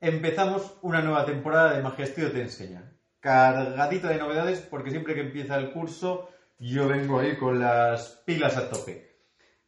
empezamos 0.00 0.78
una 0.82 1.02
nueva 1.02 1.26
temporada 1.26 1.74
de 1.74 1.82
Magia 1.82 2.04
Estudio 2.04 2.30
Te 2.30 2.40
Enseña. 2.40 2.92
Cargadita 3.20 4.08
de 4.08 4.18
novedades 4.18 4.60
porque 4.60 4.90
siempre 4.90 5.14
que 5.14 5.22
empieza 5.22 5.56
el 5.56 5.72
curso 5.72 6.28
yo 6.58 6.88
vengo 6.88 7.18
ahí 7.18 7.36
con 7.36 7.58
las 7.58 8.22
pilas 8.24 8.56
a 8.56 8.70
tope. 8.70 9.08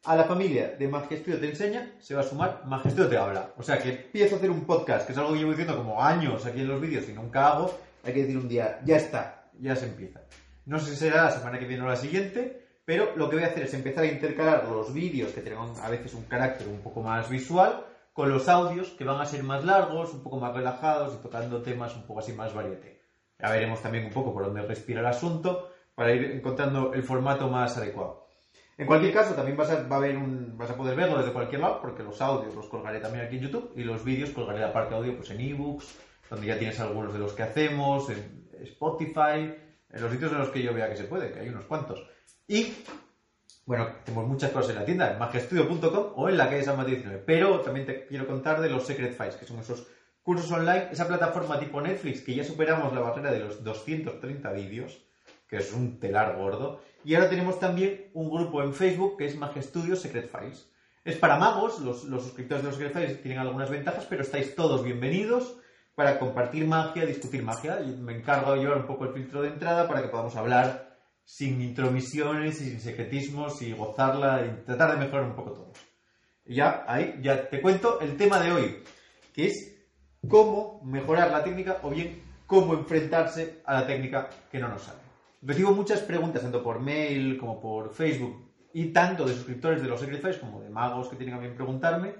A 0.05 0.15
la 0.15 0.23
familia 0.23 0.75
de 0.79 0.87
Magia 0.87 1.17
Estudio 1.17 1.39
Te 1.39 1.49
Enseña 1.49 1.95
se 1.99 2.15
va 2.15 2.21
a 2.21 2.23
sumar 2.23 2.63
Magia 2.65 2.89
Estudio 2.89 3.09
Te 3.09 3.17
Habla. 3.17 3.53
O 3.57 3.63
sea 3.63 3.77
que 3.77 3.89
empiezo 3.89 4.35
a 4.35 4.37
hacer 4.37 4.51
un 4.51 4.65
podcast, 4.65 5.05
que 5.05 5.11
es 5.11 5.17
algo 5.17 5.33
que 5.33 5.39
llevo 5.39 5.51
diciendo 5.51 5.77
como 5.77 6.01
años 6.01 6.45
aquí 6.45 6.61
en 6.61 6.69
los 6.69 6.79
vídeos 6.79 7.07
y 7.09 7.13
nunca 7.13 7.49
hago. 7.49 7.77
Hay 8.03 8.13
que 8.13 8.21
decir 8.21 8.37
un 8.37 8.47
día, 8.47 8.79
ya 8.85 8.95
está, 8.95 9.49
ya 9.59 9.75
se 9.75 9.85
empieza. 9.85 10.21
No 10.65 10.79
sé 10.79 10.91
si 10.91 10.97
será 10.97 11.25
la 11.25 11.31
semana 11.31 11.59
que 11.59 11.65
viene 11.65 11.83
o 11.83 11.87
la 11.87 11.97
siguiente, 11.97 12.67
pero 12.85 13.15
lo 13.17 13.29
que 13.29 13.35
voy 13.35 13.45
a 13.45 13.49
hacer 13.49 13.63
es 13.63 13.73
empezar 13.73 14.05
a 14.05 14.07
intercalar 14.07 14.67
los 14.67 14.93
vídeos 14.93 15.31
que 15.33 15.41
tienen 15.41 15.59
a 15.59 15.89
veces 15.89 16.13
un 16.13 16.23
carácter 16.23 16.67
un 16.67 16.79
poco 16.79 17.01
más 17.01 17.29
visual 17.29 17.85
con 18.13 18.29
los 18.29 18.47
audios 18.49 18.89
que 18.89 19.05
van 19.05 19.21
a 19.21 19.25
ser 19.25 19.43
más 19.43 19.63
largos, 19.63 20.13
un 20.13 20.23
poco 20.23 20.39
más 20.39 20.53
relajados 20.53 21.15
y 21.15 21.21
tocando 21.21 21.61
temas 21.61 21.95
un 21.95 22.05
poco 22.05 22.19
así 22.19 22.33
más 22.33 22.53
variete. 22.53 23.01
Ya 23.39 23.49
veremos 23.49 23.81
también 23.81 24.05
un 24.05 24.11
poco 24.11 24.33
por 24.33 24.45
dónde 24.45 24.61
respira 24.61 24.99
el 24.99 25.05
asunto 25.05 25.71
para 25.95 26.13
ir 26.13 26.23
encontrando 26.31 26.93
el 26.93 27.03
formato 27.03 27.47
más 27.47 27.77
adecuado. 27.77 28.27
En 28.77 28.87
cualquier 28.87 29.13
caso, 29.13 29.35
también 29.35 29.57
vas 29.57 29.69
a, 29.69 29.83
vas 29.83 30.71
a 30.71 30.75
poder 30.75 30.95
verlo 30.95 31.17
desde 31.17 31.33
cualquier 31.33 31.61
lado, 31.61 31.81
porque 31.81 32.03
los 32.03 32.19
audios 32.21 32.55
los 32.55 32.67
colgaré 32.67 32.99
también 32.99 33.25
aquí 33.25 33.37
en 33.37 33.43
YouTube 33.43 33.73
y 33.75 33.83
los 33.83 34.03
vídeos 34.03 34.31
colgaré 34.31 34.59
la 34.59 34.73
parte 34.73 34.95
audio 34.95 35.15
pues, 35.15 35.29
en 35.29 35.39
ebooks, 35.39 35.99
donde 36.29 36.47
ya 36.47 36.57
tienes 36.57 36.79
algunos 36.79 37.13
de 37.13 37.19
los 37.19 37.33
que 37.33 37.43
hacemos, 37.43 38.09
en 38.09 38.49
Spotify, 38.61 39.53
en 39.91 40.01
los 40.01 40.11
sitios 40.11 40.31
en 40.31 40.39
los 40.39 40.49
que 40.49 40.63
yo 40.63 40.73
vea 40.73 40.89
que 40.89 40.95
se 40.95 41.03
puede, 41.03 41.31
que 41.31 41.41
hay 41.41 41.49
unos 41.49 41.65
cuantos. 41.65 42.01
Y 42.47 42.73
bueno, 43.71 43.87
tenemos 44.03 44.27
muchas 44.27 44.51
cosas 44.51 44.71
en 44.71 44.75
la 44.75 44.83
tienda, 44.83 45.13
en 45.13 45.17
magiastudio.com 45.17 46.07
o 46.17 46.27
en 46.27 46.35
la 46.35 46.49
calle 46.49 46.61
San 46.61 46.75
Mateo 46.75 46.95
19. 46.95 47.23
Pero 47.25 47.61
también 47.61 47.85
te 47.85 48.05
quiero 48.05 48.27
contar 48.27 48.59
de 48.59 48.69
los 48.69 48.85
Secret 48.85 49.15
Files, 49.15 49.35
que 49.35 49.45
son 49.45 49.59
esos 49.59 49.87
cursos 50.23 50.51
online, 50.51 50.89
esa 50.91 51.07
plataforma 51.07 51.57
tipo 51.57 51.79
Netflix, 51.79 52.19
que 52.19 52.35
ya 52.35 52.43
superamos 52.43 52.93
la 52.93 52.99
barrera 52.99 53.31
de 53.31 53.39
los 53.39 53.63
230 53.63 54.51
vídeos, 54.51 55.01
que 55.47 55.55
es 55.55 55.71
un 55.71 56.01
telar 56.01 56.35
gordo. 56.35 56.81
Y 57.05 57.15
ahora 57.15 57.29
tenemos 57.29 57.61
también 57.61 58.11
un 58.13 58.29
grupo 58.29 58.61
en 58.61 58.73
Facebook 58.73 59.15
que 59.17 59.27
es 59.27 59.37
Magia 59.37 59.61
Secret 59.61 60.29
Files. 60.29 60.69
Es 61.05 61.15
para 61.15 61.37
magos, 61.37 61.79
los, 61.79 62.03
los 62.03 62.23
suscriptores 62.23 62.65
de 62.65 62.71
los 62.71 62.77
Secret 62.77 62.93
Files 62.93 63.21
tienen 63.21 63.39
algunas 63.39 63.69
ventajas, 63.69 64.05
pero 64.09 64.23
estáis 64.23 64.53
todos 64.53 64.83
bienvenidos 64.83 65.55
para 65.95 66.19
compartir 66.19 66.67
magia, 66.67 67.05
discutir 67.05 67.41
magia. 67.41 67.79
Me 68.01 68.17
encargo 68.17 68.53
llevar 68.57 68.79
un 68.79 68.85
poco 68.85 69.05
el 69.05 69.13
filtro 69.13 69.41
de 69.41 69.47
entrada 69.47 69.87
para 69.87 70.01
que 70.01 70.09
podamos 70.09 70.35
hablar 70.35 70.90
sin 71.23 71.61
intromisiones 71.61 72.61
y 72.61 72.69
sin 72.69 72.79
secretismos 72.79 73.61
y 73.61 73.73
gozarla 73.73 74.45
y 74.45 74.65
tratar 74.65 74.91
de 74.91 75.05
mejorar 75.05 75.25
un 75.25 75.35
poco 75.35 75.51
todo. 75.51 75.73
Ya, 76.45 76.83
ahí, 76.87 77.19
ya 77.21 77.49
te 77.49 77.61
cuento 77.61 77.99
el 78.01 78.17
tema 78.17 78.39
de 78.39 78.51
hoy, 78.51 78.83
que 79.33 79.47
es 79.47 79.77
cómo 80.27 80.81
mejorar 80.83 81.31
la 81.31 81.43
técnica 81.43 81.79
o 81.83 81.89
bien 81.89 82.23
cómo 82.45 82.73
enfrentarse 82.73 83.61
a 83.65 83.75
la 83.75 83.87
técnica 83.87 84.29
que 84.51 84.59
no 84.59 84.67
nos 84.67 84.83
sale. 84.83 84.99
Recibo 85.41 85.71
muchas 85.71 86.01
preguntas, 86.01 86.41
tanto 86.41 86.61
por 86.61 86.79
mail 86.79 87.37
como 87.37 87.61
por 87.61 87.93
Facebook, 87.93 88.51
y 88.73 88.93
tanto 88.93 89.25
de 89.25 89.33
suscriptores 89.33 89.81
de 89.81 89.87
los 89.87 89.99
Secret 89.99 90.21
Files 90.21 90.37
como 90.37 90.61
de 90.61 90.69
magos 90.69 91.09
que 91.09 91.15
tienen 91.15 91.35
a 91.35 91.39
bien 91.39 91.55
preguntarme, 91.55 92.15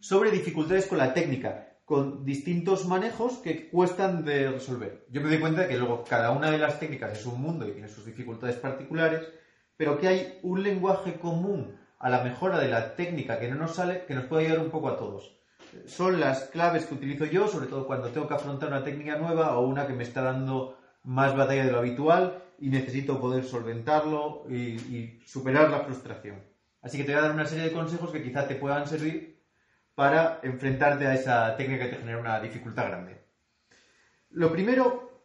sobre 0.00 0.30
dificultades 0.30 0.86
con 0.86 0.98
la 0.98 1.14
técnica 1.14 1.73
con 1.84 2.24
distintos 2.24 2.86
manejos 2.86 3.38
que 3.38 3.68
cuestan 3.68 4.24
de 4.24 4.50
resolver. 4.50 5.06
Yo 5.10 5.20
me 5.20 5.28
doy 5.28 5.38
cuenta 5.38 5.62
de 5.62 5.68
que 5.68 5.76
luego 5.76 6.04
cada 6.04 6.30
una 6.30 6.50
de 6.50 6.58
las 6.58 6.80
técnicas 6.80 7.18
es 7.18 7.26
un 7.26 7.40
mundo 7.40 7.68
y 7.68 7.72
tiene 7.72 7.88
sus 7.88 8.06
dificultades 8.06 8.56
particulares, 8.56 9.28
pero 9.76 9.98
que 9.98 10.08
hay 10.08 10.38
un 10.42 10.62
lenguaje 10.62 11.18
común 11.18 11.76
a 11.98 12.08
la 12.08 12.22
mejora 12.22 12.58
de 12.58 12.68
la 12.68 12.96
técnica 12.96 13.38
que 13.38 13.48
no 13.48 13.56
nos 13.56 13.74
sale 13.76 14.04
que 14.06 14.14
nos 14.14 14.24
puede 14.24 14.46
ayudar 14.46 14.64
un 14.64 14.70
poco 14.70 14.88
a 14.88 14.96
todos. 14.96 15.38
Son 15.86 16.20
las 16.20 16.44
claves 16.44 16.86
que 16.86 16.94
utilizo 16.94 17.24
yo, 17.24 17.48
sobre 17.48 17.66
todo 17.66 17.86
cuando 17.86 18.08
tengo 18.08 18.28
que 18.28 18.34
afrontar 18.34 18.68
una 18.68 18.84
técnica 18.84 19.16
nueva 19.16 19.58
o 19.58 19.66
una 19.66 19.86
que 19.86 19.92
me 19.92 20.04
está 20.04 20.22
dando 20.22 20.78
más 21.02 21.36
batalla 21.36 21.66
de 21.66 21.72
lo 21.72 21.78
habitual 21.78 22.42
y 22.58 22.68
necesito 22.68 23.20
poder 23.20 23.44
solventarlo 23.44 24.44
y, 24.48 25.20
superar 25.26 25.70
la 25.70 25.80
frustración. 25.80 26.42
Así 26.80 26.98
que 26.98 27.04
te 27.04 27.12
voy 27.12 27.20
a 27.20 27.24
dar 27.24 27.34
una 27.34 27.46
serie 27.46 27.64
de 27.64 27.72
consejos 27.72 28.10
que 28.10 28.22
quizá 28.22 28.46
te 28.46 28.54
puedan 28.54 28.86
servir 28.86 29.33
para 29.94 30.40
enfrentarte 30.42 31.06
a 31.06 31.14
esa 31.14 31.56
técnica 31.56 31.84
que 31.84 31.92
te 31.92 31.98
genera 31.98 32.18
una 32.18 32.40
dificultad 32.40 32.88
grande. 32.88 33.24
Lo 34.30 34.50
primero 34.50 35.22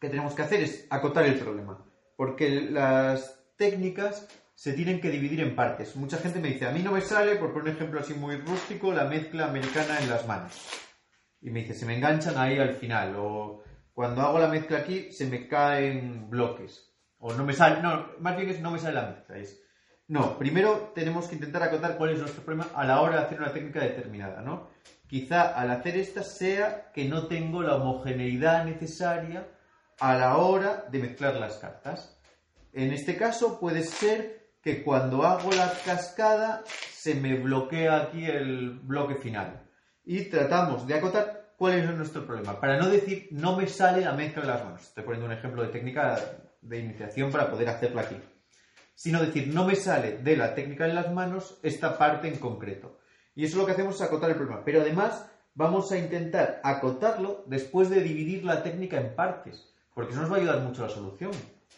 que 0.00 0.08
tenemos 0.08 0.34
que 0.34 0.42
hacer 0.42 0.60
es 0.60 0.86
acotar 0.90 1.24
el 1.24 1.38
problema, 1.38 1.84
porque 2.16 2.60
las 2.62 3.42
técnicas 3.56 4.28
se 4.54 4.74
tienen 4.74 5.00
que 5.00 5.10
dividir 5.10 5.40
en 5.40 5.56
partes. 5.56 5.96
Mucha 5.96 6.18
gente 6.18 6.40
me 6.40 6.48
dice, 6.48 6.66
a 6.66 6.72
mí 6.72 6.82
no 6.82 6.92
me 6.92 7.00
sale, 7.00 7.36
por 7.36 7.52
poner 7.52 7.70
un 7.70 7.76
ejemplo 7.76 8.00
así 8.00 8.14
muy 8.14 8.36
rústico, 8.36 8.92
la 8.92 9.04
mezcla 9.04 9.46
americana 9.46 9.98
en 10.00 10.10
las 10.10 10.26
manos. 10.26 10.68
Y 11.40 11.50
me 11.50 11.60
dice, 11.60 11.74
se 11.74 11.86
me 11.86 11.96
enganchan 11.96 12.36
ahí 12.36 12.58
al 12.58 12.74
final, 12.74 13.14
o 13.16 13.62
cuando 13.92 14.22
hago 14.22 14.38
la 14.38 14.48
mezcla 14.48 14.78
aquí 14.78 15.10
se 15.12 15.26
me 15.26 15.48
caen 15.48 16.28
bloques. 16.28 16.92
O 17.18 17.32
no 17.34 17.44
me 17.44 17.52
sale, 17.52 17.80
no, 17.80 18.08
más 18.20 18.36
bien 18.36 18.50
es 18.50 18.60
no 18.60 18.70
me 18.70 18.78
sale 18.78 18.94
la 18.94 19.06
mezcla. 19.08 19.36
No, 20.08 20.36
primero 20.36 20.92
tenemos 20.94 21.28
que 21.28 21.36
intentar 21.36 21.62
acotar 21.62 21.96
cuál 21.96 22.10
es 22.10 22.18
nuestro 22.18 22.42
problema 22.42 22.68
a 22.74 22.84
la 22.84 23.00
hora 23.00 23.16
de 23.16 23.22
hacer 23.22 23.38
una 23.38 23.52
técnica 23.52 23.80
determinada, 23.80 24.42
¿no? 24.42 24.68
Quizá 25.06 25.52
al 25.52 25.70
hacer 25.70 25.96
esta 25.96 26.22
sea 26.22 26.90
que 26.92 27.08
no 27.08 27.26
tengo 27.26 27.62
la 27.62 27.76
homogeneidad 27.76 28.64
necesaria 28.64 29.46
a 30.00 30.14
la 30.16 30.38
hora 30.38 30.86
de 30.90 30.98
mezclar 30.98 31.36
las 31.36 31.56
cartas. 31.58 32.18
En 32.72 32.92
este 32.92 33.16
caso 33.16 33.60
puede 33.60 33.82
ser 33.84 34.50
que 34.62 34.82
cuando 34.82 35.22
hago 35.22 35.52
la 35.52 35.72
cascada 35.84 36.64
se 36.66 37.14
me 37.14 37.34
bloquea 37.34 38.02
aquí 38.02 38.24
el 38.24 38.70
bloque 38.80 39.14
final. 39.16 39.62
Y 40.04 40.24
tratamos 40.24 40.86
de 40.86 40.94
acotar 40.94 41.54
cuál 41.56 41.74
es 41.74 41.94
nuestro 41.94 42.26
problema. 42.26 42.58
Para 42.58 42.78
no 42.78 42.88
decir 42.88 43.28
no 43.30 43.56
me 43.56 43.68
sale 43.68 44.00
la 44.02 44.12
mezcla 44.12 44.42
de 44.42 44.48
las 44.48 44.64
manos. 44.64 44.82
Estoy 44.82 45.04
poniendo 45.04 45.26
un 45.26 45.32
ejemplo 45.32 45.62
de 45.62 45.68
técnica 45.68 46.18
de 46.60 46.78
iniciación 46.78 47.30
para 47.30 47.50
poder 47.50 47.68
hacerla 47.68 48.02
aquí 48.02 48.16
sino 48.94 49.20
decir, 49.20 49.52
no 49.52 49.66
me 49.66 49.76
sale 49.76 50.18
de 50.18 50.36
la 50.36 50.54
técnica 50.54 50.86
en 50.86 50.94
las 50.94 51.12
manos 51.12 51.58
esta 51.62 51.98
parte 51.98 52.28
en 52.28 52.38
concreto. 52.38 52.98
Y 53.34 53.44
eso 53.44 53.58
lo 53.58 53.66
que 53.66 53.72
hacemos 53.72 53.96
es 53.96 54.02
acotar 54.02 54.30
el 54.30 54.36
problema. 54.36 54.64
Pero 54.64 54.80
además 54.80 55.30
vamos 55.54 55.90
a 55.92 55.98
intentar 55.98 56.60
acotarlo 56.62 57.44
después 57.46 57.90
de 57.90 58.02
dividir 58.02 58.44
la 58.44 58.62
técnica 58.62 59.00
en 59.00 59.14
partes, 59.14 59.72
porque 59.94 60.12
eso 60.12 60.20
nos 60.20 60.30
va 60.30 60.36
a 60.36 60.40
ayudar 60.40 60.60
mucho 60.60 60.84
a 60.84 60.88
la 60.88 60.94
solución. 60.94 61.32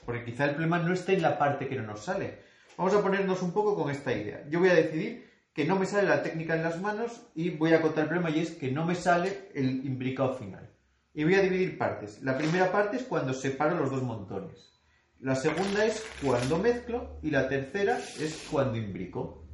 Porque 0.04 0.25
quizá 0.25 0.44
el 0.44 0.50
problema 0.50 0.78
no 0.78 0.92
esté 0.92 1.14
en 1.14 1.22
la 1.22 1.38
parte 1.38 1.69
que 1.69 1.76
no 1.76 1.86
nos 1.86 2.04
sale. 2.04 2.41
Vamos 2.76 2.94
a 2.94 3.02
ponernos 3.02 3.42
un 3.42 3.52
poco 3.52 3.75
con 3.76 3.91
esta 3.91 4.12
idea. 4.12 4.44
Yo 4.48 4.58
voy 4.58 4.69
a 4.69 4.75
decidir 4.75 5.31
que 5.54 5.64
no 5.64 5.78
me 5.78 5.86
sale 5.86 6.08
la 6.08 6.22
técnica 6.22 6.56
en 6.56 6.64
las 6.64 6.81
manos 6.81 7.22
y 7.34 7.50
voy 7.50 7.72
a 7.72 7.78
acotar 7.78 8.04
el 8.04 8.08
problema 8.08 8.31
y 8.31 8.41
es 8.41 8.50
que 8.50 8.72
no 8.72 8.84
me 8.84 8.96
sale 8.96 9.48
el 9.54 9.86
imbricado 9.86 10.34
final. 10.34 10.69
Y 11.14 11.22
voy 11.22 11.36
a 11.36 11.42
dividir 11.42 11.78
partes. 11.78 12.20
La 12.22 12.36
primera 12.36 12.72
parte 12.72 12.96
es 12.96 13.04
cuando 13.04 13.32
separo 13.32 13.78
los 13.78 13.91
dos 13.91 14.02
montones. 14.02 14.74
La 15.20 15.34
segunda 15.34 15.84
es 15.84 16.04
cuando 16.22 16.58
mezclo 16.58 17.19
y 17.22 17.30
la 17.30 17.48
tercera 17.48 17.98
es 17.98 18.47
cuando 18.50 18.76
imbrico. 18.76 19.44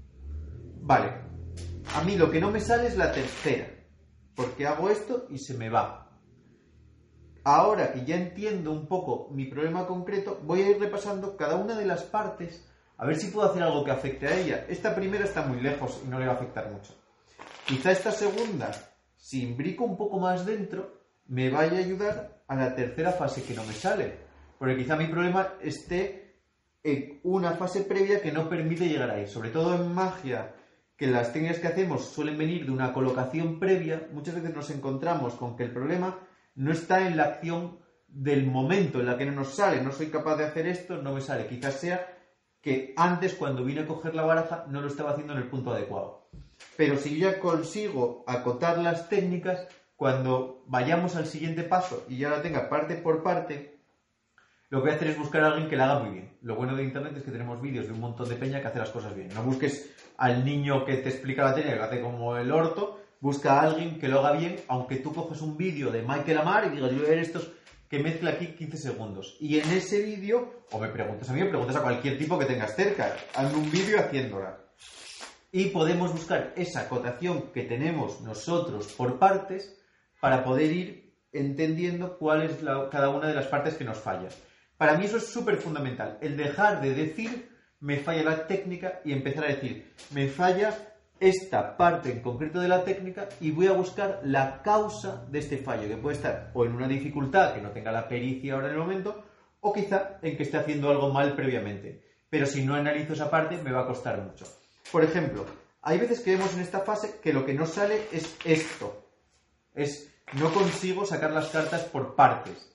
Vale, 0.82 1.12
a 1.94 2.03
mí 2.03 2.16
lo 2.16 2.31
que 2.31 2.41
no 2.41 2.50
me 2.50 2.60
sale 2.60 2.88
es 2.88 2.97
la 2.97 3.12
tercera, 3.12 3.69
porque 4.34 4.66
hago 4.66 4.91
esto 4.91 5.26
y 5.31 5.38
se 5.38 5.54
me 5.54 5.69
va. 5.69 6.19
Ahora 7.44 7.93
que 7.93 8.04
ya 8.04 8.16
entiendo 8.16 8.72
un 8.72 8.87
poco 8.87 9.28
mi 9.31 9.47
problema 9.47 9.87
concreto, 9.87 10.41
voy 10.44 10.62
a 10.62 10.71
ir 10.71 10.78
repasando 10.78 11.37
cada 11.37 11.56
una 11.56 11.77
de 11.77 11.87
las 11.87 12.03
partes 12.03 12.66
a 12.97 13.06
ver 13.06 13.16
si 13.16 13.28
puedo 13.28 13.48
hacer 13.48 13.62
algo 13.62 13.84
que 13.84 13.92
afecte 13.92 14.27
a 14.27 14.37
ella. 14.37 14.66
Esta 14.69 14.94
primera 14.94 15.25
está 15.25 15.42
muy 15.42 15.60
lejos 15.60 16.03
y 16.04 16.09
no 16.09 16.19
le 16.19 16.27
va 16.27 16.32
a 16.32 16.37
afectar 16.37 16.71
mucho. 16.71 16.92
Quizá 17.66 17.92
esta 17.92 18.12
segunda, 18.12 18.72
si 19.16 19.42
imbrico 19.42 19.84
un 19.84 19.97
poco 19.97 20.19
más 20.19 20.44
dentro, 20.44 21.00
me 21.27 21.48
vaya 21.48 21.78
a 21.78 21.84
ayudar 21.84 22.42
a 22.47 22.56
la 22.56 22.75
tercera 22.75 23.12
fase 23.12 23.42
que 23.42 23.54
no 23.54 23.65
me 23.65 23.72
sale 23.72 24.30
porque 24.60 24.76
quizá 24.76 24.94
mi 24.94 25.06
problema 25.06 25.54
esté 25.62 26.34
en 26.82 27.19
una 27.22 27.53
fase 27.53 27.81
previa 27.81 28.21
que 28.21 28.31
no 28.31 28.47
permite 28.47 28.91
llegar 28.91 29.10
ahí. 29.10 29.26
Sobre 29.26 29.48
todo 29.48 29.75
en 29.75 29.94
magia, 29.94 30.54
que 30.98 31.06
las 31.06 31.32
técnicas 31.32 31.60
que 31.60 31.69
hacemos 31.69 32.04
suelen 32.04 32.37
venir 32.37 32.66
de 32.66 32.71
una 32.71 32.93
colocación 32.93 33.59
previa, 33.59 34.06
muchas 34.12 34.34
veces 34.34 34.54
nos 34.54 34.69
encontramos 34.69 35.32
con 35.32 35.56
que 35.56 35.62
el 35.62 35.71
problema 35.72 36.18
no 36.57 36.72
está 36.72 37.07
en 37.07 37.16
la 37.16 37.22
acción 37.22 37.78
del 38.07 38.45
momento 38.45 39.01
en 39.01 39.07
la 39.07 39.16
que 39.16 39.24
no 39.24 39.33
nos 39.33 39.54
sale, 39.54 39.80
no 39.80 39.92
soy 39.92 40.09
capaz 40.09 40.36
de 40.36 40.45
hacer 40.45 40.66
esto, 40.66 41.01
no 41.01 41.15
me 41.15 41.22
sale. 41.22 41.47
Quizás 41.47 41.77
sea 41.77 42.18
que 42.60 42.92
antes 42.98 43.33
cuando 43.33 43.65
vine 43.65 43.80
a 43.80 43.86
coger 43.86 44.15
la 44.15 44.24
baraja 44.24 44.66
no 44.68 44.83
lo 44.83 44.89
estaba 44.89 45.13
haciendo 45.13 45.33
en 45.33 45.39
el 45.39 45.48
punto 45.48 45.72
adecuado. 45.72 46.28
Pero 46.77 46.98
si 46.98 47.18
yo 47.18 47.30
ya 47.30 47.41
consigo 47.41 48.24
acotar 48.27 48.77
las 48.77 49.09
técnicas, 49.09 49.68
cuando 49.97 50.65
vayamos 50.66 51.16
al 51.16 51.24
siguiente 51.24 51.63
paso 51.63 52.04
y 52.10 52.18
ya 52.18 52.28
la 52.28 52.42
tenga 52.42 52.68
parte 52.68 52.97
por 52.97 53.22
parte, 53.22 53.79
lo 54.71 54.78
que 54.78 54.83
voy 54.83 54.93
a 54.93 54.95
hacer 54.95 55.09
es 55.09 55.19
buscar 55.19 55.43
a 55.43 55.49
alguien 55.49 55.69
que 55.69 55.77
la 55.77 55.91
haga 55.91 56.05
muy 56.05 56.13
bien. 56.13 56.31
Lo 56.43 56.55
bueno 56.55 56.77
de 56.77 56.84
Internet 56.84 57.17
es 57.17 57.25
que 57.25 57.33
tenemos 57.33 57.61
vídeos 57.61 57.87
de 57.87 57.93
un 57.93 57.99
montón 57.99 58.28
de 58.28 58.37
peña 58.37 58.61
que 58.61 58.69
hace 58.69 58.78
las 58.78 58.91
cosas 58.91 59.17
bien. 59.17 59.28
No 59.34 59.43
busques 59.43 59.93
al 60.17 60.45
niño 60.45 60.84
que 60.84 60.99
te 60.99 61.09
explica 61.09 61.43
la 61.43 61.55
técnica, 61.57 61.77
que 61.77 61.83
hace 61.83 62.01
como 62.01 62.37
el 62.37 62.53
orto. 62.53 63.01
Busca 63.19 63.55
a 63.55 63.63
alguien 63.63 63.99
que 63.99 64.07
lo 64.07 64.21
haga 64.21 64.39
bien, 64.39 64.57
aunque 64.69 64.97
tú 64.97 65.13
coges 65.13 65.41
un 65.43 65.57
vídeo 65.57 65.91
de 65.91 66.03
Michael 66.03 66.39
Amar 66.39 66.67
y 66.67 66.71
digas, 66.71 66.93
yo 66.93 66.99
voy 66.99 67.07
a 67.07 67.11
ver 67.11 67.19
estos 67.19 67.51
que 67.89 67.99
mezcla 67.99 68.31
aquí 68.31 68.47
15 68.47 68.77
segundos. 68.77 69.37
Y 69.41 69.59
en 69.59 69.69
ese 69.72 70.03
vídeo, 70.03 70.63
o 70.71 70.78
me 70.78 70.89
preguntas 70.89 71.28
a 71.28 71.33
mí, 71.33 71.43
o 71.43 71.49
preguntas 71.49 71.75
a 71.75 71.83
cualquier 71.83 72.16
tipo 72.16 72.39
que 72.39 72.47
tengas 72.47 72.77
cerca, 72.77 73.16
hazme 73.34 73.59
un 73.59 73.71
vídeo 73.73 73.99
haciéndola. 73.99 74.57
Y 75.51 75.66
podemos 75.66 76.13
buscar 76.13 76.53
esa 76.57 76.83
acotación 76.83 77.51
que 77.53 77.65
tenemos 77.65 78.21
nosotros 78.21 78.93
por 78.93 79.19
partes 79.19 79.77
para 80.21 80.45
poder 80.45 80.71
ir 80.71 81.16
entendiendo 81.33 82.16
cuál 82.19 82.43
es 82.45 82.53
cada 82.93 83.09
una 83.09 83.27
de 83.27 83.34
las 83.34 83.49
partes 83.49 83.75
que 83.75 83.84
nos 83.84 83.99
falla. 83.99 84.28
Para 84.80 84.97
mí 84.97 85.04
eso 85.04 85.18
es 85.18 85.27
súper 85.27 85.59
fundamental, 85.59 86.16
el 86.22 86.38
dejar 86.38 86.80
de 86.80 86.94
decir 86.94 87.50
me 87.80 87.98
falla 87.98 88.22
la 88.22 88.47
técnica 88.47 89.03
y 89.04 89.12
empezar 89.12 89.44
a 89.44 89.48
decir 89.48 89.92
me 90.15 90.27
falla 90.27 90.74
esta 91.21 91.77
parte 91.77 92.10
en 92.10 92.22
concreto 92.22 92.60
de 92.60 92.68
la 92.68 92.82
técnica 92.82 93.28
y 93.42 93.50
voy 93.50 93.66
a 93.66 93.72
buscar 93.72 94.22
la 94.24 94.62
causa 94.62 95.27
de 95.28 95.41
este 95.41 95.59
fallo, 95.59 95.86
que 95.86 95.98
puede 95.98 96.16
estar 96.16 96.50
o 96.54 96.65
en 96.65 96.74
una 96.74 96.88
dificultad 96.88 97.53
que 97.53 97.60
no 97.60 97.72
tenga 97.72 97.92
la 97.92 98.09
pericia 98.09 98.54
ahora 98.54 98.68
en 98.68 98.72
el 98.72 98.78
momento, 98.78 99.22
o 99.60 99.71
quizá 99.71 100.18
en 100.22 100.38
que 100.38 100.44
esté 100.44 100.56
haciendo 100.56 100.88
algo 100.88 101.12
mal 101.12 101.34
previamente. 101.34 102.03
Pero 102.30 102.47
si 102.47 102.65
no 102.65 102.74
analizo 102.74 103.12
esa 103.12 103.30
parte, 103.30 103.59
me 103.59 103.72
va 103.72 103.82
a 103.82 103.86
costar 103.86 104.22
mucho. 104.22 104.47
Por 104.91 105.04
ejemplo, 105.04 105.44
hay 105.82 105.98
veces 105.98 106.21
que 106.21 106.36
vemos 106.36 106.54
en 106.54 106.60
esta 106.60 106.80
fase 106.80 107.21
que 107.22 107.34
lo 107.34 107.44
que 107.44 107.53
no 107.53 107.66
sale 107.66 108.09
es 108.12 108.34
esto. 108.47 109.04
Es 109.74 110.10
no 110.32 110.50
consigo 110.54 111.04
sacar 111.04 111.32
las 111.32 111.50
cartas 111.50 111.82
por 111.82 112.15
partes. 112.15 112.71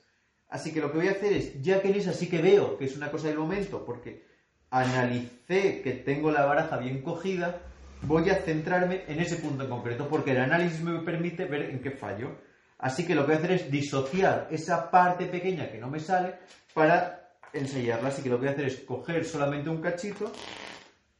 Así 0.48 0.72
que 0.72 0.80
lo 0.80 0.92
que 0.92 0.98
voy 0.98 1.08
a 1.08 1.12
hacer 1.12 1.32
es, 1.32 1.60
ya 1.60 1.80
que 1.80 1.90
esa 1.90 2.12
sí 2.12 2.28
que 2.28 2.40
veo 2.40 2.78
que 2.78 2.84
es 2.84 2.96
una 2.96 3.10
cosa 3.10 3.28
del 3.28 3.38
momento, 3.38 3.84
porque 3.84 4.24
analicé 4.70 5.80
que 5.82 5.92
tengo 6.04 6.30
la 6.30 6.44
baraja 6.44 6.76
bien 6.76 7.02
cogida, 7.02 7.62
voy 8.02 8.30
a 8.30 8.36
centrarme 8.36 9.02
en 9.08 9.20
ese 9.20 9.36
punto 9.36 9.64
en 9.64 9.70
concreto, 9.70 10.08
porque 10.08 10.32
el 10.32 10.38
análisis 10.38 10.80
me 10.82 11.00
permite 11.00 11.46
ver 11.46 11.70
en 11.70 11.80
qué 11.80 11.90
fallo. 11.90 12.36
Así 12.78 13.06
que 13.06 13.14
lo 13.14 13.22
que 13.22 13.32
voy 13.32 13.36
a 13.36 13.38
hacer 13.38 13.52
es 13.52 13.70
disociar 13.70 14.48
esa 14.50 14.90
parte 14.90 15.26
pequeña 15.26 15.70
que 15.70 15.78
no 15.78 15.88
me 15.88 15.98
sale 15.98 16.34
para 16.74 17.32
ensayarla. 17.52 18.10
Así 18.10 18.22
que 18.22 18.28
lo 18.28 18.36
que 18.36 18.46
voy 18.46 18.48
a 18.48 18.52
hacer 18.52 18.66
es 18.66 18.76
coger 18.80 19.24
solamente 19.24 19.70
un 19.70 19.80
cachito 19.80 20.30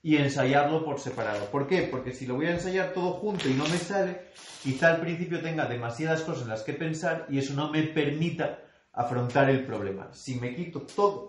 y 0.03 0.17
ensayarlo 0.17 0.85
por 0.85 1.01
separado. 1.01 1.47
¿Por 1.47 1.67
qué? 1.67 1.89
Porque 1.91 2.13
si 2.13 2.27
lo 2.27 2.37
voy 2.37 2.47
a 2.47 2.53
ensayar 2.53 2.93
todo 2.93 3.15
junto 3.15 3.49
y 3.49 3.55
no 3.55 3.67
me 3.67 3.79
sale, 3.79 4.21
quizá 4.63 4.89
al 4.89 5.01
principio 5.01 5.41
tenga 5.41 5.67
demasiadas 5.67 6.21
cosas 6.23 6.43
en 6.43 6.51
las 6.51 6.63
que 6.63 6.75
pensar 6.75 7.27
y 7.31 7.39
eso 7.39 7.55
no 7.55 7.73
me 7.73 7.83
permita 7.85 8.66
afrontar 8.97 9.49
el 9.49 9.65
problema. 9.65 10.13
Si 10.13 10.41
me 10.41 10.57
quito 10.57 10.81
todo 10.81 11.29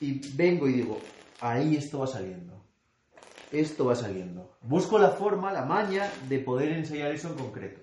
y 0.00 0.34
vengo 0.34 0.66
y 0.66 0.72
digo, 0.72 0.98
ahí 1.40 1.76
esto 1.76 1.98
va 1.98 2.06
saliendo 2.06 2.54
esto 3.60 3.86
va 3.86 3.94
saliendo. 3.94 4.56
Busco 4.62 4.98
la 4.98 5.10
forma, 5.10 5.52
la 5.52 5.64
maña 5.64 6.10
de 6.28 6.38
poder 6.38 6.72
ensayar 6.72 7.12
eso 7.12 7.28
en 7.28 7.34
concreto. 7.34 7.80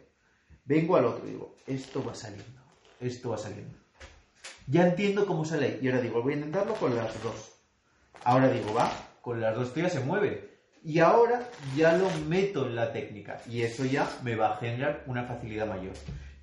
Vengo 0.66 0.96
al 0.96 1.06
otro 1.06 1.28
y 1.28 1.31
digo, 1.31 1.56
esto 1.68 2.04
va 2.04 2.13
saliendo, 2.13 2.62
esto 3.00 3.30
va 3.30 3.38
saliendo. 3.38 3.78
Ya 4.68 4.88
entiendo 4.88 5.25
cómo 5.25 5.44
sale 5.44 5.80
y 5.81 5.88
ahora 5.88 6.02
digo, 6.02 6.22
voy 6.22 6.34
a 6.34 6.38
intentarlo 6.38 6.75
con 6.75 6.96
las 6.96 7.22
dos. 7.24 7.54
Ahora 8.24 8.50
digo, 8.50 8.74
va, 8.74 8.92
con 9.22 9.42
las 9.42 9.56
dos 9.56 9.74
ya 9.74 9.90
se 9.90 10.00
mueve. 10.02 10.50
Y 10.84 11.00
ahora 11.00 11.48
ya 11.75 11.96
lo 11.98 12.10
meto 12.28 12.66
en 12.66 12.75
la 12.75 12.92
técnica 12.92 13.40
y 13.48 13.62
eso 13.62 13.86
ya 13.86 14.10
me 14.24 14.36
va 14.36 14.54
a 14.54 14.58
generar 14.58 15.04
una 15.06 15.24
facilidad 15.24 15.68
mayor. 15.68 15.94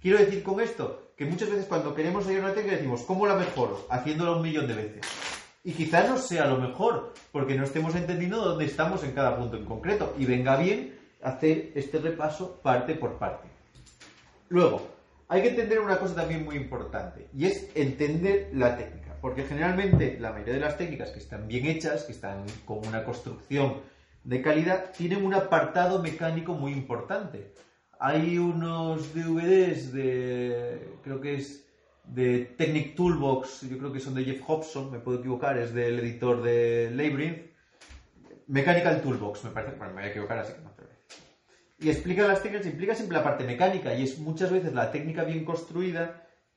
Quiero 0.00 0.19
decir 0.19 0.43
con 0.43 0.61
esto 0.61 1.12
que 1.17 1.25
muchas 1.25 1.50
veces 1.50 1.67
cuando 1.67 1.95
queremos 1.95 2.25
hallar 2.27 2.45
una 2.45 2.55
técnica 2.55 2.77
decimos, 2.77 3.03
¿cómo 3.03 3.27
la 3.27 3.35
mejoro? 3.35 3.87
Haciéndolo 3.91 4.37
un 4.37 4.43
millón 4.43 4.69
de 4.69 4.75
veces 4.75 5.06
y 5.65 5.73
quizá 5.73 6.06
no 6.06 6.17
sea 6.17 6.47
lo 6.47 6.56
mejor, 6.56 7.12
porque 7.33 7.55
no 7.55 7.65
estemos 7.65 7.95
entendiendo 7.95 8.43
dónde 8.43 8.65
estamos 8.65 9.03
en 9.05 9.12
cada 9.12 9.37
punto 9.37 9.56
en 9.56 9.65
concreto 9.65 10.15
y 10.19 10.25
venga 10.25 10.56
bien 10.56 10.99
hacer 11.23 11.73
este 11.75 11.99
repaso 11.99 12.61
parte 12.62 12.95
por 12.95 13.19
parte. 13.19 13.49
Luego, 14.49 14.87
hay 15.29 15.43
que 15.43 15.49
entender 15.49 15.81
una 15.81 15.99
cosa 15.99 16.15
también 16.15 16.44
muy 16.44 16.56
importante 16.56 17.29
y 17.37 17.47
es 17.47 17.71
entender 17.75 18.51
la 18.55 18.77
técnica, 18.77 19.17
porque 19.21 19.44
generalmente 19.44 20.17
la 20.19 20.33
mayoría 20.33 20.55
de 20.55 20.61
las 20.61 20.79
técnicas 20.79 21.11
que 21.11 21.19
están 21.19 21.49
bien 21.49 21.67
hechas, 21.67 22.05
que 22.05 22.12
están 22.12 22.47
con 22.65 22.87
una 22.87 23.05
construcción 23.05 23.83
de 24.25 24.41
calidad, 24.41 24.93
tienen 24.97 25.27
un 25.27 25.35
apartado 25.35 26.01
mecánico 26.01 26.55
muy 26.55 26.73
importante. 26.73 27.53
Hay 28.00 28.39
unos 28.39 29.12
DVDs 29.12 29.93
de, 29.93 30.89
creo 31.03 31.21
que 31.21 31.35
es 31.35 31.67
de 32.05 32.55
Technic 32.56 32.95
Toolbox, 32.95 33.69
yo 33.69 33.77
creo 33.77 33.93
que 33.93 33.99
son 33.99 34.15
de 34.15 34.25
Jeff 34.25 34.43
Hobson, 34.47 34.93
me 34.93 35.00
puedo 35.00 35.19
equivocar, 35.19 35.59
es 35.59 35.75
del 35.75 35.99
editor 35.99 36.41
de 36.41 36.91
Labyrinth. 36.93 37.49
Mechanical 38.47 39.03
Toolbox, 39.03 39.45
me 39.45 39.50
parece, 39.50 39.77
bueno, 39.77 39.95
me 39.95 40.03
voy 40.03 40.09
a 40.09 40.11
equivocar, 40.12 40.39
así 40.39 40.53
que 40.53 40.61
no 40.61 40.73
Y 41.81 41.89
explica 41.89 42.27
las 42.27 42.41
técnicas, 42.41 42.67
implica 42.67 42.95
siempre 42.95 43.19
la 43.19 43.25
parte 43.25 43.45
mecánica, 43.45 43.93
y 43.93 44.05
es 44.05 44.17
muchas 44.17 44.51
veces 44.53 44.73
la 44.73 44.91
técnica 44.93 45.25
bien 45.25 45.44
construida, 45.44 46.15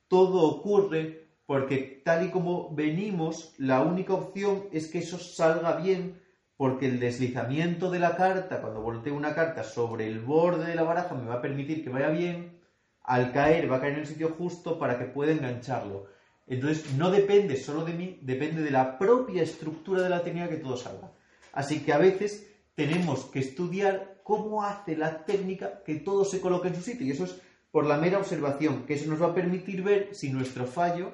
todo 0.08 0.46
ocurre 0.46 1.22
porque 1.44 2.00
tal 2.04 2.22
y 2.22 2.30
como 2.30 2.72
venimos, 2.74 3.52
la 3.58 3.80
única 3.82 4.14
opción 4.14 4.64
es 4.70 4.86
que 4.86 4.98
eso 4.98 5.18
salga 5.18 5.74
bien, 5.74 6.21
porque 6.62 6.86
el 6.86 7.00
deslizamiento 7.00 7.90
de 7.90 7.98
la 7.98 8.14
carta, 8.14 8.60
cuando 8.60 8.82
volteo 8.82 9.16
una 9.16 9.34
carta 9.34 9.64
sobre 9.64 10.06
el 10.06 10.20
borde 10.20 10.64
de 10.64 10.76
la 10.76 10.84
baraja, 10.84 11.12
me 11.16 11.26
va 11.26 11.34
a 11.34 11.42
permitir 11.42 11.82
que 11.82 11.90
vaya 11.90 12.08
bien, 12.10 12.60
al 13.02 13.32
caer 13.32 13.68
va 13.68 13.78
a 13.78 13.80
caer 13.80 13.94
en 13.94 13.98
el 13.98 14.06
sitio 14.06 14.36
justo 14.38 14.78
para 14.78 14.96
que 14.96 15.06
pueda 15.06 15.32
engancharlo. 15.32 16.06
Entonces 16.46 16.94
no 16.94 17.10
depende 17.10 17.56
solo 17.56 17.84
de 17.84 17.94
mí, 17.94 18.20
depende 18.22 18.62
de 18.62 18.70
la 18.70 18.96
propia 18.96 19.42
estructura 19.42 20.02
de 20.02 20.08
la 20.08 20.22
técnica 20.22 20.50
que 20.50 20.58
todo 20.58 20.76
salga. 20.76 21.10
Así 21.52 21.80
que 21.80 21.92
a 21.92 21.98
veces 21.98 22.46
tenemos 22.76 23.24
que 23.24 23.40
estudiar 23.40 24.20
cómo 24.22 24.62
hace 24.62 24.96
la 24.96 25.24
técnica 25.24 25.82
que 25.82 25.96
todo 25.96 26.24
se 26.24 26.40
coloque 26.40 26.68
en 26.68 26.76
su 26.76 26.82
sitio. 26.82 27.04
Y 27.04 27.10
eso 27.10 27.24
es 27.24 27.40
por 27.72 27.86
la 27.86 27.96
mera 27.96 28.18
observación, 28.18 28.86
que 28.86 28.94
eso 28.94 29.10
nos 29.10 29.20
va 29.20 29.30
a 29.30 29.34
permitir 29.34 29.82
ver 29.82 30.14
si 30.14 30.30
nuestro 30.30 30.66
fallo 30.66 31.10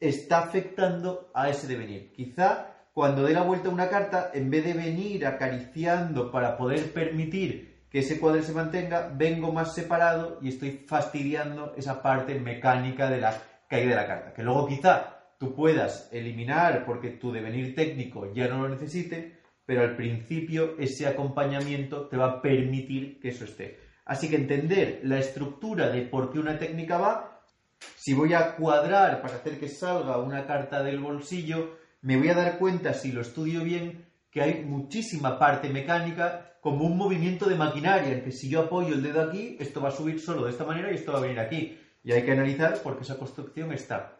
está 0.00 0.40
afectando 0.40 1.30
a 1.32 1.48
ese 1.48 1.68
devenir. 1.68 2.10
Quizá 2.10 2.67
cuando 2.98 3.22
dé 3.22 3.32
la 3.32 3.42
vuelta 3.42 3.68
a 3.68 3.72
una 3.72 3.88
carta, 3.88 4.32
en 4.34 4.50
vez 4.50 4.64
de 4.64 4.72
venir 4.72 5.24
acariciando 5.24 6.32
para 6.32 6.56
poder 6.56 6.92
permitir 6.92 7.84
que 7.88 8.00
ese 8.00 8.18
cuadro 8.18 8.42
se 8.42 8.52
mantenga, 8.52 9.12
vengo 9.14 9.52
más 9.52 9.72
separado 9.72 10.40
y 10.42 10.48
estoy 10.48 10.84
fastidiando 10.84 11.74
esa 11.76 12.02
parte 12.02 12.40
mecánica 12.40 13.08
de 13.08 13.20
la 13.20 13.40
caída 13.68 13.90
de 13.90 13.94
la 13.94 14.06
carta. 14.08 14.32
Que 14.34 14.42
luego 14.42 14.66
quizá 14.66 15.28
tú 15.38 15.54
puedas 15.54 16.08
eliminar 16.10 16.84
porque 16.84 17.10
tu 17.10 17.30
devenir 17.30 17.76
técnico 17.76 18.32
ya 18.34 18.48
no 18.48 18.62
lo 18.62 18.68
necesite, 18.68 19.42
pero 19.64 19.82
al 19.82 19.94
principio 19.94 20.74
ese 20.76 21.06
acompañamiento 21.06 22.08
te 22.08 22.16
va 22.16 22.26
a 22.26 22.42
permitir 22.42 23.20
que 23.20 23.28
eso 23.28 23.44
esté. 23.44 23.78
Así 24.06 24.28
que 24.28 24.34
entender 24.34 25.02
la 25.04 25.20
estructura 25.20 25.90
de 25.90 26.02
por 26.02 26.32
qué 26.32 26.40
una 26.40 26.58
técnica 26.58 26.98
va, 26.98 27.42
si 27.94 28.12
voy 28.12 28.34
a 28.34 28.56
cuadrar 28.56 29.22
para 29.22 29.36
hacer 29.36 29.60
que 29.60 29.68
salga 29.68 30.18
una 30.18 30.48
carta 30.48 30.82
del 30.82 30.98
bolsillo, 30.98 31.78
me 32.00 32.16
voy 32.16 32.28
a 32.28 32.34
dar 32.34 32.58
cuenta 32.58 32.94
si 32.94 33.12
lo 33.12 33.20
estudio 33.20 33.64
bien 33.64 34.06
que 34.30 34.42
hay 34.42 34.64
muchísima 34.64 35.38
parte 35.38 35.68
mecánica 35.68 36.58
como 36.60 36.84
un 36.84 36.96
movimiento 36.96 37.48
de 37.48 37.54
maquinaria, 37.54 38.12
en 38.12 38.22
que 38.22 38.32
si 38.32 38.48
yo 38.48 38.60
apoyo 38.60 38.94
el 38.94 39.02
dedo 39.02 39.22
aquí, 39.22 39.56
esto 39.60 39.80
va 39.80 39.88
a 39.88 39.92
subir 39.92 40.20
solo 40.20 40.44
de 40.44 40.50
esta 40.50 40.64
manera 40.64 40.90
y 40.90 40.96
esto 40.96 41.12
va 41.12 41.18
a 41.18 41.22
venir 41.22 41.40
aquí. 41.40 41.78
Y 42.04 42.12
hay 42.12 42.22
que 42.22 42.32
analizar 42.32 42.80
porque 42.82 43.04
esa 43.04 43.18
construcción 43.18 43.72
está. 43.72 44.18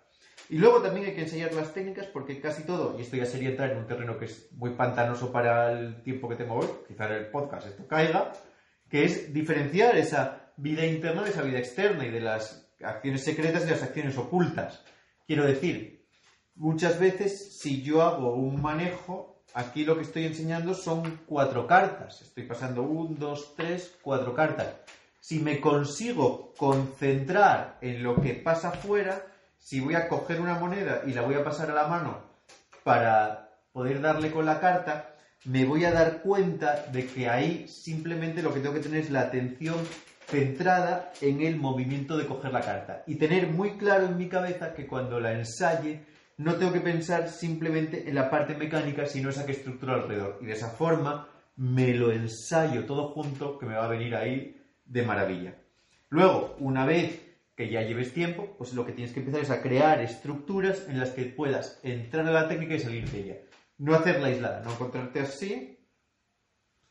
Y 0.51 0.59
luego 0.59 0.81
también 0.81 1.07
hay 1.07 1.15
que 1.15 1.23
enseñar 1.23 1.53
las 1.53 1.75
técnicas 1.75 2.07
porque 2.07 2.41
casi 2.41 2.65
todo, 2.65 2.99
y 2.99 3.03
esto 3.03 3.17
ya 3.17 3.27
sería 3.27 3.51
entrar 3.51 3.71
en 3.71 3.79
un 3.79 3.87
terreno 3.87 4.19
que 4.19 4.25
es 4.27 4.51
muy 4.53 4.71
pantanoso 4.71 5.31
para 5.31 5.73
el 5.73 6.03
tiempo 6.03 6.29
que 6.29 6.37
tengo 6.37 6.55
hoy, 6.55 6.69
quizá 6.87 7.15
el 7.15 7.27
podcast 7.27 7.67
esto 7.67 7.87
caiga, 7.87 8.33
que 8.89 9.05
es 9.05 9.33
diferenciar 9.35 9.97
esa 9.97 10.53
vida 10.57 10.87
interna 10.87 11.23
de 11.23 11.31
esa 11.31 11.43
vida 11.43 11.59
externa 11.59 12.07
y 12.07 12.11
de 12.11 12.21
las 12.21 12.73
acciones 12.83 13.25
secretas 13.25 13.67
y 13.67 13.71
las 13.71 13.83
acciones 13.83 14.17
ocultas. 14.17 14.83
Quiero 15.27 15.45
decir, 15.45 15.98
muchas 16.59 17.01
veces 17.01 17.59
si 17.59 17.83
yo 17.83 18.03
hago 18.03 18.35
un 18.35 18.61
manejo, 18.61 19.39
Aquí 19.55 19.85
lo 19.85 19.97
que 19.97 20.03
estoy 20.03 20.25
enseñando 20.27 20.75
son 20.75 21.23
cuatro 21.27 21.67
cartas. 21.67 22.21
Estoy 22.23 22.45
pasando 22.45 22.83
un, 22.83 23.19
dos, 23.19 23.55
tres, 23.57 23.97
cuatro 24.03 24.35
cartas. 24.35 24.69
Si 25.21 25.41
me 25.41 25.61
consigo 25.61 26.53
concentrar 26.57 27.79
en 27.81 28.03
lo 28.03 28.21
que 28.21 28.35
pasa 28.35 28.69
afuera, 28.69 29.27
si 29.59 29.81
voy 29.81 29.95
a 29.95 30.09
coger 30.09 30.41
una 30.41 30.59
moneda 30.59 31.03
y 31.07 31.13
la 31.13 31.23
voy 31.23 31.35
a 31.35 31.45
pasar 31.45 31.71
a 31.71 31.75
la 31.75 31.89
mano 31.89 32.19
para 32.85 33.51
poder 33.73 34.01
darle 34.01 34.31
con 34.31 34.47
la 34.47 34.61
carta, 34.61 35.15
me 35.45 35.65
voy 35.65 35.85
a 35.85 35.93
dar 35.93 36.23
cuenta 36.23 36.85
de 36.93 37.07
que 37.07 37.29
ahí 37.29 37.67
simplemente 37.69 38.43
lo 38.43 38.53
que 38.53 38.61
tengo 38.61 38.75
que 38.75 38.81
tener 38.81 39.01
es 39.01 39.11
la 39.11 39.23
atención 39.23 39.77
centrada 40.27 41.11
en 41.21 41.41
el 41.41 41.57
movimiento 41.57 42.17
de 42.17 42.27
coger 42.27 42.53
la 42.53 42.61
carta 42.61 43.03
y 43.07 43.15
tener 43.17 43.49
muy 43.49 43.79
claro 43.79 44.07
en 44.07 44.19
mi 44.19 44.29
cabeza 44.29 44.75
que 44.75 44.87
cuando 44.87 45.21
la 45.21 45.33
ensaye 45.33 46.05
no 46.39 46.55
tengo 46.55 46.73
que 46.73 46.81
pensar 46.81 47.29
simplemente 47.29 48.09
en 48.09 48.15
la 48.15 48.31
parte 48.31 48.55
mecánica, 48.55 49.07
sino 49.07 49.29
esa 49.29 49.45
que 49.45 49.53
estructura 49.53 49.95
alrededor. 49.95 50.39
Y 50.41 50.47
de 50.47 50.53
esa 50.53 50.71
forma 50.71 51.29
me 51.57 51.93
lo 51.95 52.13
ensayo 52.13 52.87
todo 52.87 53.09
junto, 53.09 53.59
que 53.59 53.67
me 53.67 53.75
va 53.75 53.87
a 53.87 53.89
venir 53.89 54.15
ahí 54.15 54.57
de 54.85 55.03
maravilla. 55.03 55.57
Luego, 56.09 56.57
una 56.61 56.87
vez 56.87 57.21
que 57.57 57.69
ya 57.69 57.83
lleves 57.83 58.15
tiempo, 58.15 58.55
pues 58.57 58.73
lo 58.73 58.87
que 58.87 58.93
tienes 58.93 59.13
que 59.13 59.19
empezar 59.19 59.41
es 59.41 59.51
a 59.51 59.61
crear 59.61 60.01
estructuras 60.01 60.87
en 60.89 61.01
las 61.01 61.11
que 61.11 61.25
puedas 61.25 61.81
entrar 61.83 62.25
en 62.25 62.33
la 62.33 62.49
técnica 62.49 62.75
y 62.75 62.81
salir 62.81 63.11
de 63.11 63.19
ella. 63.19 63.37
No 63.79 63.97
hacerla 63.97 64.29
aislada, 64.29 64.63
no 64.63 64.71
encontrarte 64.71 65.19
así 65.19 65.77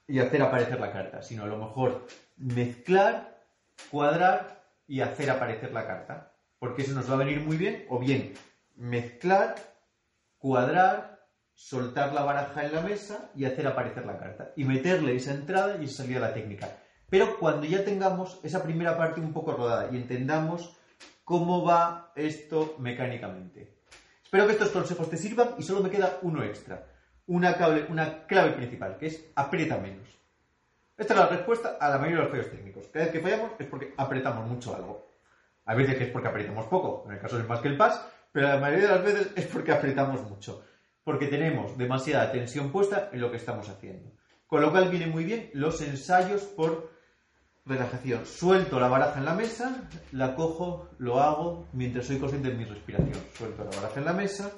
y 0.08 0.20
hacer 0.20 0.42
aparecer 0.42 0.80
la 0.82 0.92
carta, 0.92 1.22
sino 1.22 1.44
a 1.44 1.48
lo 1.48 1.58
mejor 1.58 2.06
mezclar, 2.36 3.46
cuadrar 3.89 4.66
y 4.88 5.00
hacer 5.00 5.30
aparecer 5.30 5.72
la 5.72 5.88
carta. 5.88 6.34
Porque 6.60 6.82
eso 6.82 6.94
nos 6.94 7.10
va 7.10 7.13
a 7.13 7.20
venir 7.20 7.39
muy 7.39 7.56
bien, 7.56 7.86
o 7.88 7.98
bien 7.98 8.34
mezclar, 8.77 9.55
cuadrar, 10.38 11.27
soltar 11.53 12.13
la 12.13 12.24
baraja 12.24 12.65
en 12.65 12.74
la 12.74 12.81
mesa 12.81 13.31
y 13.36 13.46
hacer 13.46 13.67
aparecer 13.67 14.05
la 14.05 14.17
carta. 14.17 14.51
Y 14.55 14.63
meterle 14.63 15.15
esa 15.15 15.34
entrada 15.34 15.77
y 15.81 15.86
esa 15.86 16.03
salida 16.03 16.19
a 16.19 16.29
la 16.29 16.34
técnica. 16.34 16.69
Pero 17.10 17.39
cuando 17.39 17.65
ya 17.65 17.84
tengamos 17.84 18.39
esa 18.43 18.63
primera 18.63 18.98
parte 18.98 19.22
un 19.22 19.34
poco 19.34 19.53
rodada 19.53 19.89
y 19.91 19.96
entendamos 19.96 20.77
cómo 21.24 21.63
va 21.63 22.12
esto 22.15 22.75
mecánicamente. 22.79 23.77
Espero 24.24 24.46
que 24.46 24.53
estos 24.53 24.69
consejos 24.69 25.10
te 25.10 25.17
sirvan 25.17 25.55
y 25.57 25.63
solo 25.63 25.81
me 25.81 25.89
queda 25.89 26.19
uno 26.22 26.43
extra. 26.43 26.86
Una, 27.27 27.55
clave 28.27 28.51
principal, 28.51 28.98
que 28.98 29.07
es 29.07 29.25
aprieta 29.36 29.77
menos. 29.77 30.07
Esta 30.98 31.13
es 31.13 31.19
la 31.19 31.27
respuesta 31.27 31.77
a 31.79 31.89
la 31.89 31.98
mayoría 31.98 32.17
de 32.17 32.24
los 32.24 32.31
fallos 32.31 32.51
técnicos. 32.51 32.88
Cada 32.88 33.05
vez 33.05 33.13
que 33.13 33.19
fallamos 33.19 33.51
es 33.60 33.67
porque 33.67 33.93
apretamos 33.98 34.48
mucho 34.48 34.75
algo. 34.75 35.12
A 35.65 35.75
veces 35.75 36.00
es 36.01 36.10
porque 36.10 36.27
apretamos 36.27 36.65
poco, 36.67 37.03
en 37.07 37.15
el 37.15 37.22
caso 37.22 37.38
del 37.38 37.48
más 37.48 37.60
que 37.60 37.67
el 37.67 37.77
pas, 37.77 38.05
pero 38.38 38.50
la 38.50 38.60
mayoría 38.60 38.89
de 38.89 38.94
las 38.94 39.03
veces 39.03 39.32
es 39.36 39.48
porque 39.48 39.72
apretamos 39.72 40.22
mucho. 40.29 40.63
Porque 41.03 41.25
tenemos 41.25 41.75
demasiada 41.75 42.32
tensión 42.32 42.72
puesta 42.72 43.10
en 43.12 43.20
lo 43.20 43.32
que 43.32 43.38
estamos 43.38 43.67
haciendo. 43.67 44.12
Con 44.46 44.62
lo 44.62 44.70
cual 44.70 44.91
viene 44.91 45.08
muy 45.08 45.24
bien 45.24 45.50
los 45.53 45.82
ensayos 45.82 46.44
por 46.44 46.91
relajación. 47.65 48.27
Suelto 48.27 48.79
la 48.79 48.89
baraja 48.89 49.17
en 49.17 49.25
la 49.25 49.34
mesa, 49.34 49.89
la 50.12 50.36
cojo, 50.36 50.88
lo 51.00 51.20
hago 51.20 51.65
mientras 51.74 52.06
soy 52.06 52.20
consciente 52.20 52.50
de 52.50 52.53
mi 52.53 52.65
respiración. 52.65 53.17
Suelto 53.36 53.63
la 53.63 53.72
baraja 53.75 54.00
en 54.00 54.06
la 54.06 54.13
mesa, 54.13 54.51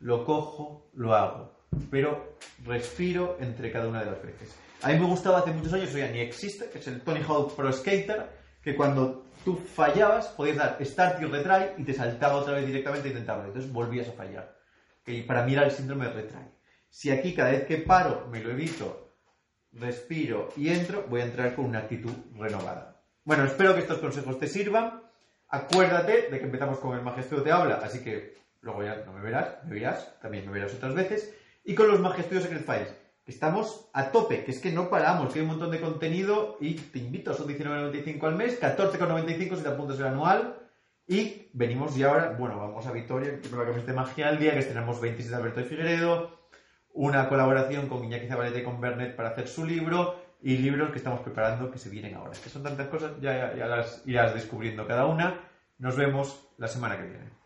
lo 0.00 0.26
cojo, 0.26 0.90
lo 0.92 1.14
hago. 1.14 1.54
Pero 1.90 2.36
respiro 2.66 3.38
entre 3.40 3.72
cada 3.72 3.88
una 3.88 4.00
de 4.00 4.10
las 4.10 4.22
veces. 4.22 4.54
A 4.82 4.88
mí 4.88 4.98
me 4.98 5.06
gustaba 5.06 5.38
hace 5.38 5.52
muchos 5.52 5.72
años, 5.72 5.90
ya 5.90 6.06
ni 6.08 6.20
existe, 6.20 6.68
que 6.68 6.80
es 6.80 6.86
el 6.86 7.00
Tony 7.00 7.22
Hawk 7.26 7.56
Pro 7.56 7.72
Skater, 7.72 8.41
que 8.62 8.76
cuando 8.76 9.26
tú 9.44 9.56
fallabas 9.56 10.28
podías 10.28 10.56
dar 10.56 10.78
start 10.84 11.20
y 11.20 11.26
retry 11.26 11.82
y 11.82 11.84
te 11.84 11.94
saltaba 11.94 12.34
otra 12.34 12.54
vez 12.54 12.66
directamente 12.66 13.08
e 13.08 13.10
intentarlo. 13.10 13.46
Entonces 13.46 13.72
volvías 13.72 14.08
a 14.08 14.12
fallar. 14.12 14.56
Que 15.04 15.22
para 15.22 15.44
mí 15.44 15.52
era 15.54 15.64
el 15.64 15.72
síndrome 15.72 16.06
de 16.06 16.12
retry. 16.12 16.48
Si 16.88 17.10
aquí 17.10 17.34
cada 17.34 17.50
vez 17.50 17.64
que 17.64 17.78
paro 17.78 18.28
me 18.30 18.40
lo 18.40 18.50
evito 18.50 19.16
respiro 19.72 20.50
y 20.56 20.68
entro, 20.68 21.06
voy 21.08 21.22
a 21.22 21.24
entrar 21.24 21.54
con 21.54 21.64
una 21.64 21.80
actitud 21.80 22.12
renovada. 22.36 23.02
Bueno, 23.24 23.44
espero 23.44 23.74
que 23.74 23.80
estos 23.80 23.98
consejos 23.98 24.38
te 24.38 24.46
sirvan. 24.46 25.02
Acuérdate 25.48 26.28
de 26.30 26.38
que 26.38 26.44
empezamos 26.44 26.78
con 26.78 26.96
el 26.96 27.02
Majestudio 27.02 27.42
te 27.42 27.52
habla, 27.52 27.76
así 27.76 28.02
que 28.02 28.36
luego 28.60 28.82
ya 28.82 28.96
no 29.04 29.12
me 29.12 29.20
verás, 29.20 29.64
me 29.64 29.74
verás, 29.74 30.18
también 30.20 30.46
me 30.46 30.52
verás 30.52 30.74
otras 30.74 30.94
veces. 30.94 31.34
Y 31.64 31.74
con 31.74 31.88
los 31.88 32.00
Majestudios 32.00 32.44
Secret 32.44 32.64
Files, 32.64 32.94
estamos 33.32 33.88
a 33.92 34.12
tope, 34.12 34.44
que 34.44 34.50
es 34.50 34.60
que 34.60 34.70
no 34.70 34.88
paramos, 34.88 35.32
que 35.32 35.40
hay 35.40 35.42
un 35.44 35.52
montón 35.52 35.70
de 35.70 35.80
contenido 35.80 36.56
y 36.60 36.74
te 36.74 36.98
invito, 36.98 37.34
son 37.34 37.48
19.95 37.48 38.22
al 38.24 38.36
mes, 38.36 38.60
14.95 38.60 39.56
si 39.56 39.62
te 39.62 39.68
apuntas 39.68 39.98
el 39.98 40.06
anual. 40.06 40.58
Y 41.08 41.48
venimos 41.52 41.96
ya 41.96 42.08
ahora, 42.08 42.36
bueno, 42.38 42.58
vamos 42.58 42.86
a 42.86 42.92
Victoria, 42.92 43.40
que 43.40 43.46
es 43.46 43.52
la 43.52 43.64
camiseta 43.64 43.92
de 43.92 43.96
magia 43.96 44.28
al 44.28 44.38
día, 44.38 44.54
que 44.54 44.62
tenemos 44.62 45.00
26 45.00 45.30
de 45.30 45.36
Alberto 45.36 45.60
de 45.60 45.66
Figueredo, 45.66 46.38
una 46.92 47.28
colaboración 47.28 47.88
con 47.88 48.04
Iñaki 48.04 48.28
Zabaleta 48.28 48.60
y 48.60 48.64
con 48.64 48.80
Bernet 48.80 49.16
para 49.16 49.30
hacer 49.30 49.48
su 49.48 49.66
libro 49.66 50.16
y 50.40 50.58
libros 50.58 50.90
que 50.90 50.98
estamos 50.98 51.20
preparando 51.20 51.70
que 51.70 51.78
se 51.78 51.90
vienen 51.90 52.14
ahora. 52.14 52.32
Que 52.32 52.50
son 52.50 52.62
tantas 52.62 52.88
cosas, 52.88 53.12
ya, 53.20 53.54
ya 53.54 53.66
las 53.66 54.02
irás 54.06 54.34
descubriendo 54.34 54.86
cada 54.86 55.06
una. 55.06 55.40
Nos 55.78 55.96
vemos 55.96 56.48
la 56.58 56.68
semana 56.68 56.96
que 56.96 57.04
viene. 57.04 57.41